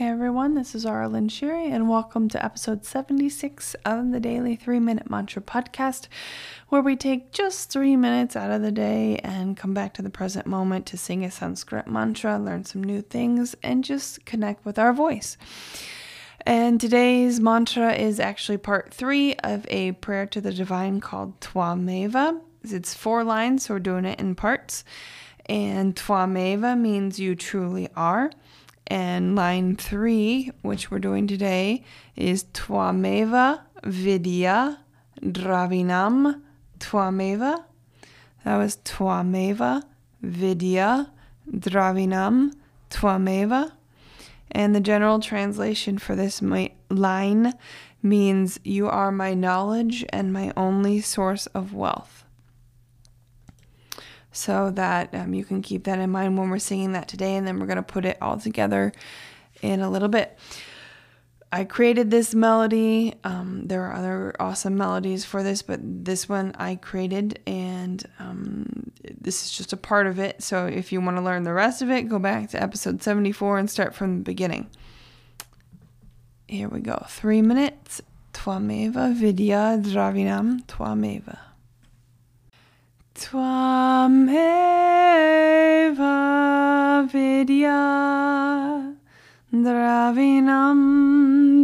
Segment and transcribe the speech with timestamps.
[0.00, 4.80] Hey everyone, this is Aaralyn Shiri, and welcome to episode 76 of the Daily 3
[4.80, 6.08] Minute Mantra Podcast,
[6.70, 10.08] where we take just three minutes out of the day and come back to the
[10.08, 14.78] present moment to sing a Sanskrit mantra, learn some new things, and just connect with
[14.78, 15.36] our voice.
[16.46, 22.40] And today's mantra is actually part three of a prayer to the divine called Twameva.
[22.62, 24.82] It's four lines, so we're doing it in parts.
[25.44, 28.30] And Twameva means you truly are.
[28.90, 31.84] And line three, which we're doing today,
[32.16, 34.80] is Twameva Vidya
[35.22, 36.42] Dravinam
[36.80, 37.64] Twameva.
[38.44, 39.84] That was Twameva
[40.22, 41.12] Vidya
[41.48, 42.54] Dravinam
[42.90, 43.70] Twameva.
[44.50, 46.42] And the general translation for this
[46.90, 47.54] line
[48.02, 52.24] means, You are my knowledge and my only source of wealth
[54.32, 57.36] so that um, you can keep that in mind when we're singing that today.
[57.36, 58.92] And then we're going to put it all together
[59.62, 60.38] in a little bit.
[61.52, 63.14] I created this melody.
[63.24, 68.92] Um, there are other awesome melodies for this, but this one I created, and um,
[69.20, 70.44] this is just a part of it.
[70.44, 73.58] So if you want to learn the rest of it, go back to episode 74
[73.58, 74.70] and start from the beginning.
[76.46, 77.04] Here we go.
[77.08, 78.00] Three minutes.
[78.32, 81.49] Twameva vidya dravinam twameva.
[83.20, 84.48] Tvameva
[87.12, 87.84] vidya
[89.52, 90.80] dravinam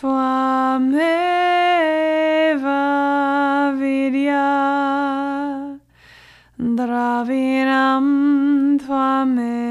[0.00, 1.06] त्वामेव
[3.80, 4.44] Vidya
[6.76, 8.06] द्राविणं
[8.84, 9.65] त्वामेव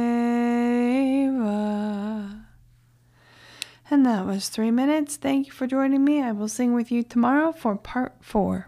[3.90, 5.16] And that was three minutes.
[5.16, 6.22] Thank you for joining me.
[6.22, 8.68] I will sing with you tomorrow for part four.